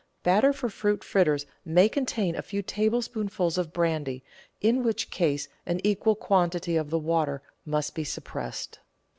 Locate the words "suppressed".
8.03-8.79